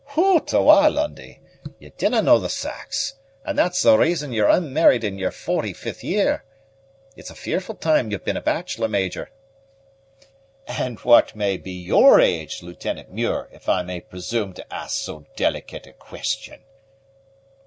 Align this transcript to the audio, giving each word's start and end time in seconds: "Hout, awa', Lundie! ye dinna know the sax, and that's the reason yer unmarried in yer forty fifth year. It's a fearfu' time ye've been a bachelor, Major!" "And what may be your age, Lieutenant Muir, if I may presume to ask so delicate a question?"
"Hout, 0.03 0.51
awa', 0.51 0.89
Lundie! 0.89 1.41
ye 1.77 1.89
dinna 1.95 2.23
know 2.23 2.39
the 2.39 2.49
sax, 2.49 3.13
and 3.45 3.55
that's 3.55 3.83
the 3.83 3.95
reason 3.99 4.31
yer 4.33 4.47
unmarried 4.47 5.03
in 5.03 5.19
yer 5.19 5.29
forty 5.29 5.73
fifth 5.73 6.03
year. 6.03 6.43
It's 7.15 7.29
a 7.29 7.35
fearfu' 7.35 7.75
time 7.79 8.09
ye've 8.09 8.25
been 8.25 8.35
a 8.35 8.41
bachelor, 8.41 8.87
Major!" 8.87 9.29
"And 10.65 10.97
what 11.01 11.35
may 11.35 11.55
be 11.55 11.73
your 11.73 12.19
age, 12.19 12.63
Lieutenant 12.63 13.11
Muir, 13.11 13.47
if 13.51 13.69
I 13.69 13.83
may 13.83 13.99
presume 14.01 14.53
to 14.53 14.73
ask 14.73 14.95
so 14.97 15.27
delicate 15.35 15.85
a 15.85 15.93
question?" 15.93 16.63